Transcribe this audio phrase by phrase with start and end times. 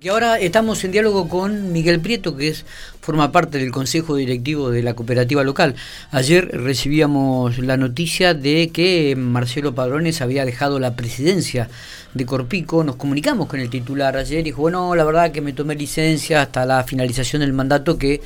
[0.00, 2.54] Y ahora estamos en diálogo con Miguel Prieto, que
[3.00, 5.74] forma parte del consejo directivo de la cooperativa local.
[6.12, 11.68] Ayer recibíamos la noticia de que Marcelo Padrones había dejado la presidencia
[12.14, 12.84] de Corpico.
[12.84, 16.42] Nos comunicamos con el titular ayer y dijo, bueno, la verdad que me tomé licencia
[16.42, 18.20] hasta la finalización del mandato que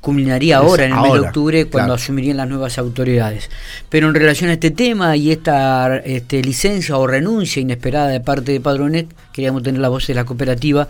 [0.00, 3.50] culminaría ahora, en el mes de octubre, cuando asumirían las nuevas autoridades.
[3.88, 8.52] Pero en relación a este tema y esta este, licencia o renuncia inesperada de parte
[8.52, 10.88] de Padrones, queríamos tener la voz de la cooperativa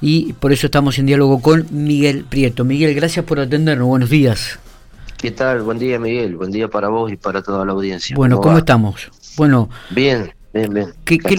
[0.00, 2.64] y por eso estamos en diálogo con Miguel Prieto.
[2.64, 3.86] Miguel, gracias por atendernos.
[3.86, 4.58] Buenos días.
[5.16, 5.62] ¿Qué tal?
[5.62, 6.36] Buen día, Miguel.
[6.36, 8.14] Buen día para vos y para toda la audiencia.
[8.16, 9.10] Bueno, ¿cómo, estamos?
[9.36, 10.94] Bueno, bien, bien, bien.
[11.04, 11.36] ¿Qué, qué,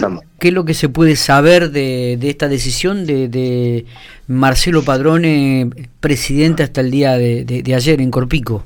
[0.48, 3.84] es lo que se puede saber de, esta decisión de,
[4.26, 8.64] Marcelo Padrone, presidente hasta el día de, ayer en Corpico?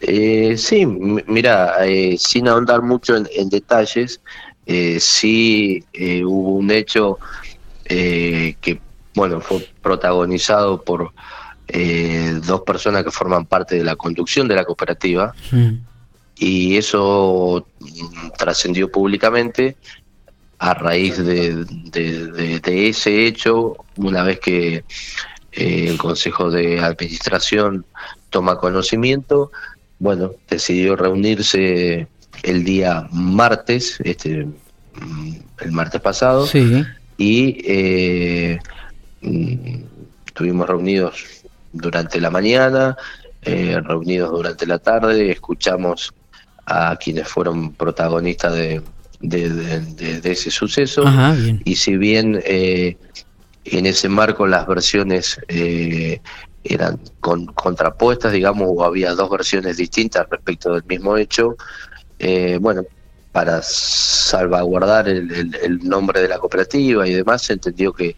[0.00, 4.20] Eh, sí, mira, eh, sin ahondar mucho en, detalles,
[4.64, 7.18] eh, sí eh, hubo un hecho
[7.84, 8.80] que,
[9.14, 11.12] bueno, fue protagonizado por
[12.46, 15.34] dos personas que forman parte de la conducción de la cooperativa.
[15.50, 15.88] Mm
[16.38, 19.76] y eso mm, trascendió públicamente
[20.58, 24.84] a raíz de, ese hecho, una vez que
[25.52, 27.84] eh, el Consejo de Administración
[28.30, 29.52] toma conocimiento,
[29.98, 32.08] bueno, decidió reunirse
[32.42, 36.48] el día martes, este, mm, el martes pasado,
[37.16, 38.58] y eh,
[39.22, 39.76] mm,
[40.26, 41.24] estuvimos reunidos
[41.72, 42.96] durante la mañana,
[43.42, 46.12] eh, reunidos durante la tarde, escuchamos
[46.68, 48.82] a quienes fueron protagonistas de,
[49.20, 51.02] de, ese suceso.
[51.64, 52.96] y si bien eh,
[53.64, 56.20] en ese marco las versiones eh,
[56.64, 61.56] eran con, contrapuestas, digamos, o había dos versiones distintas respecto del mismo hecho,
[62.18, 62.82] eh, bueno,
[63.32, 68.14] para salvaguardar el, el, nombre de la cooperativa y demás, se entendió que,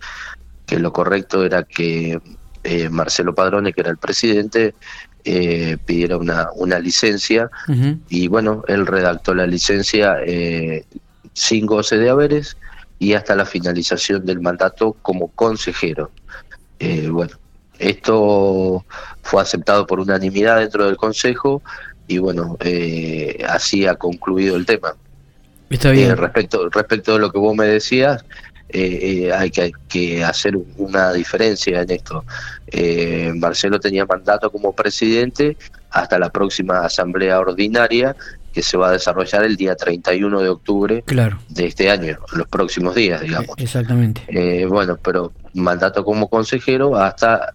[0.67, 2.19] que lo correcto era que
[2.91, 4.75] Marcelo Padrone, que era el presidente,
[5.25, 7.51] eh, pidiera una, una licencia
[8.09, 10.85] y bueno, él redactó la licencia eh,
[11.35, 12.57] sin goce de haberes
[12.99, 16.11] y hasta la finalización del mandato como consejero.
[16.79, 17.37] Eh, bueno,
[17.79, 18.85] esto
[19.23, 21.63] fue aceptado por unanimidad dentro del Consejo
[22.07, 24.95] y bueno, eh, así ha concluido el tema.
[25.69, 26.17] Está bien.
[26.17, 28.25] respecto, respecto de lo que vos me decías,
[28.73, 32.25] eh, eh, hay que, hacer una diferencia en esto.
[32.67, 35.57] Eh, Marcelo tenía mandato como presidente
[35.91, 38.15] hasta la próxima asamblea ordinaria
[38.53, 41.05] que se va a desarrollar el día 31 de octubre
[41.49, 43.51] de este año, los próximos días, digamos.
[43.57, 44.67] Exactamente.
[44.67, 47.53] bueno, pero mandato como consejero hasta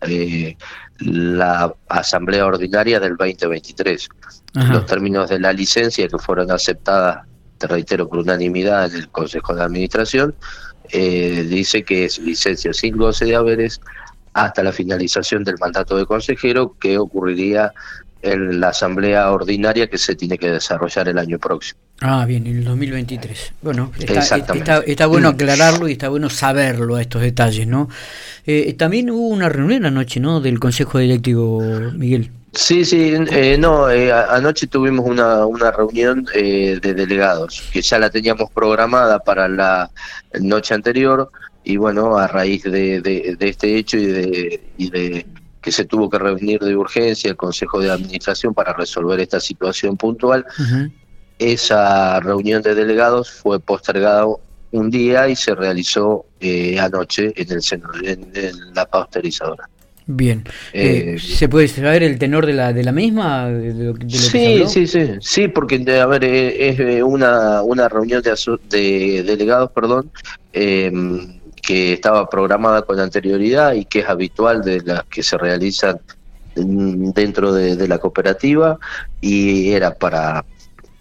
[1.00, 4.10] la asamblea ordinaria del 2023.
[4.54, 7.26] Los términos de la licencia que fueron aceptadas,
[7.58, 10.34] te reitero, por unanimidad en el Consejo de Administración,
[10.92, 13.82] eh, dice que es licencia sin goce de haberes
[14.34, 17.72] hasta la finalización del mandato de consejero que ocurriría
[18.22, 21.80] en la asamblea ordinaria que se tiene que desarrollar el año próximo.
[22.02, 23.54] Ah, bien, en el 2023.
[23.62, 27.88] Bueno, está, está, bueno aclararlo y está bueno saberlo a estos detalles, ¿no?
[28.46, 30.42] Eh, también hubo una reunión anoche, ¿no?
[30.42, 31.62] Del Consejo Directivo,
[31.94, 32.32] Miguel.
[32.56, 38.00] Sí, sí, eh, no, eh, anoche tuvimos una, una reunión eh, de delegados que ya
[38.00, 39.92] la teníamos programada para la
[40.40, 41.30] noche anterior
[41.66, 45.26] y bueno, a raíz de, de, este hecho y de, y de
[45.62, 49.98] que se tuvo que reunir de urgencia el Consejo de Administración para resolver esta situación
[49.98, 50.46] puntual,
[51.38, 54.26] esa reunión de delegados fue postergada
[54.72, 56.26] un día y se realizó
[56.80, 59.68] anoche en, el, en la posterizadora.
[60.08, 60.44] Bien.
[60.72, 63.50] Eh, eh, ¿Se puede saber el tenor de la, de la misma?
[64.08, 69.72] sí, sí, sí, sí, porque a ver, eh, es una, una reunión de, de delegados,
[69.72, 70.12] perdón,
[70.54, 76.00] em, que estaba programada con anterioridad y que es habitual de las que se realizan
[76.56, 78.78] mm, dentro de la cooperativa
[79.22, 80.46] y era para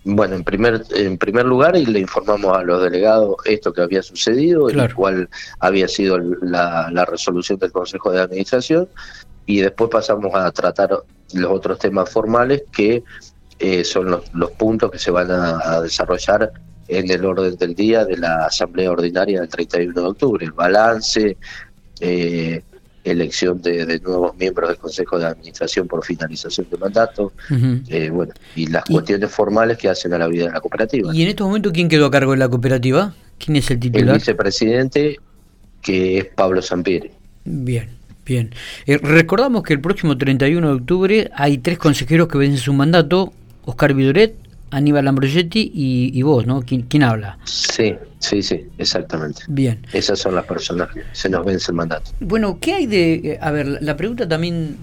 [0.04, 4.02] bueno, en primer, en primer lugar, y le informamos a los delegados esto que había
[4.02, 5.28] sucedido, el cual
[5.60, 8.88] había sido la, resolución del Consejo de Administración,
[9.46, 10.90] y después pasamos a tratar
[11.32, 13.02] los otros temas formales que
[13.58, 16.52] eh, son los, los, puntos que se van a, desarrollar
[16.88, 21.38] en el orden del día de la Asamblea Ordinaria del 31 de octubre, el balance,
[22.00, 22.62] eh,
[23.04, 27.32] elección de, nuevos miembros del Consejo de Administración por finalización de mandato,
[27.88, 31.14] eh, bueno, y las cuestiones formales que hacen a la vida de la cooperativa.
[31.14, 33.14] ¿Y en este momento quién quedó a cargo de la cooperativa?
[33.38, 34.08] ¿Quién es el titular?
[34.08, 35.20] El vicepresidente,
[35.82, 37.10] que es Pablo Sampieri.
[37.44, 37.90] Bien,
[38.24, 38.50] bien.
[38.86, 43.32] Eh, recordamos que el próximo 31 de octubre hay tres consejeros que vencen su mandato,
[43.64, 44.36] Oscar Vidoret,
[44.74, 46.62] Aníbal Ambrogetti y, vos, ¿no?
[46.62, 47.38] ¿Quién, habla?
[47.44, 49.42] Sí, sí, sí, exactamente.
[49.46, 49.80] Bien.
[49.92, 52.10] Esas son las personas que se nos vence el mandato.
[52.20, 53.38] Bueno, ¿qué hay de...
[53.40, 54.76] A ver, la pregunta también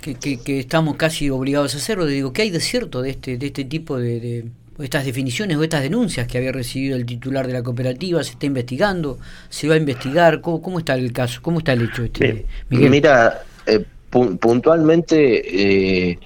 [0.00, 3.46] que, que, estamos casi obligados a hacerlo, digo, ¿qué hay de cierto de este, de
[3.46, 4.44] este tipo de
[4.78, 8.22] estas definiciones o estas denuncias que había recibido el titular de la cooperativa?
[8.22, 9.18] ¿Se está investigando?
[9.48, 10.42] ¿Se va a investigar?
[10.42, 11.40] ¿Cómo, está el caso?
[11.40, 16.18] ¿Cómo está el hecho este, Mira, eh, puntualmente, eh,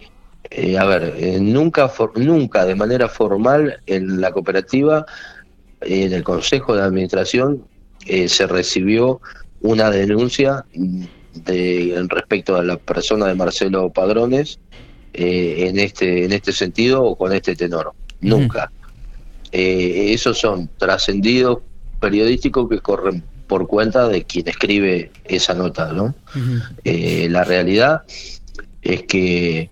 [0.51, 5.07] eh, a ver, nunca, nunca de manera formal en la cooperativa,
[5.81, 7.65] en el Consejo de Administración,
[8.27, 9.21] se recibió
[9.61, 10.65] una denuncia
[11.35, 14.59] de, respecto a la persona de Marcelo Padrones
[15.13, 18.71] en este en este sentido o con este tenor nunca.
[19.53, 21.59] Eh, esos son trascendidos
[22.01, 26.15] periodísticos que corren por cuenta de quien escribe esa nota, ¿no?
[26.85, 28.03] Eh, la realidad
[28.83, 29.71] es que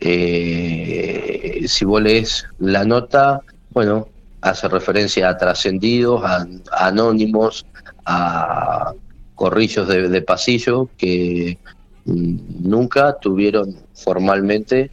[0.00, 4.08] eh, si vos lees la nota, bueno,
[4.40, 7.66] hace referencia a trascendidos, a, anónimos,
[8.04, 8.92] a
[9.34, 11.58] corrillos de, pasillo que
[12.04, 14.90] mm, nunca tuvieron formalmente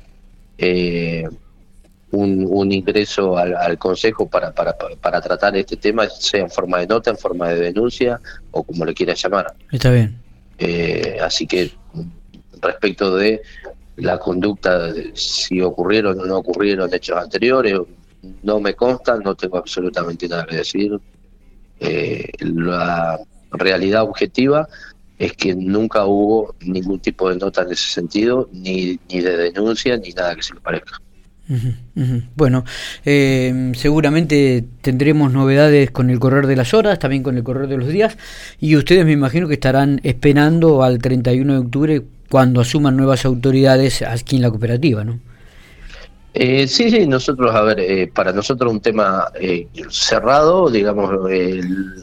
[0.57, 1.27] eh,
[2.11, 7.11] un, ingreso al, Consejo para, para, para, tratar este tema, sea en forma de nota,
[7.11, 8.19] en forma de denuncia
[8.51, 9.53] o como le quieras llamar.
[9.71, 10.17] Está bien.
[10.57, 11.71] Eh, así que
[12.61, 13.41] respecto de
[13.97, 17.79] la conducta, si ocurrieron o no ocurrieron hechos anteriores,
[18.43, 20.99] no me consta, no tengo absolutamente nada que decir.
[21.79, 23.19] Eh, la
[23.51, 24.67] realidad objetiva
[25.17, 29.97] es que nunca hubo ningún tipo de nota en ese sentido, ni, ni de denuncia,
[29.97, 31.01] ni nada que se le parezca.
[32.35, 32.65] Bueno,
[33.05, 37.77] eh, seguramente tendremos novedades con el correr de las horas, también con el correr de
[37.77, 38.17] los días,
[38.59, 44.01] y ustedes me imagino que estarán esperando al 31 de octubre cuando asuman nuevas autoridades
[44.01, 45.19] aquí en la cooperativa, ¿no?
[46.33, 49.31] Eh, sí, sí, nosotros, a ver, eh, para nosotros un tema
[49.89, 51.11] cerrado, digamos,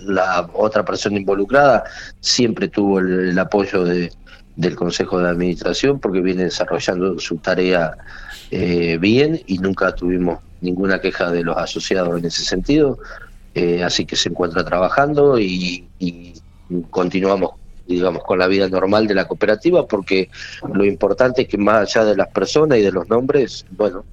[0.06, 1.84] la otra persona involucrada
[2.18, 4.10] siempre tuvo el apoyo de,
[4.56, 7.96] del Consejo de Administración porque viene desarrollando su tarea
[8.50, 12.98] eh, bien y nunca tuvimos ninguna queja de los asociados en ese sentido.
[13.54, 15.88] Eh, así que se encuentra trabajando y,
[16.90, 17.52] continuamos
[17.86, 20.30] digamos con la vida normal de la cooperativa porque
[20.72, 24.04] lo importante es que más allá de las personas y de los nombres bueno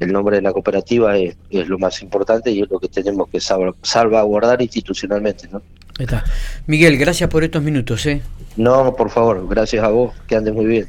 [0.00, 3.38] el nombre de la cooperativa es, lo más importante y es lo que tenemos que
[3.40, 5.62] salvaguardar institucionalmente ¿no?
[5.98, 6.24] está.
[6.66, 8.22] Miguel gracias por estos minutos ¿eh?
[8.56, 10.80] no por favor gracias a vos que andes muy bien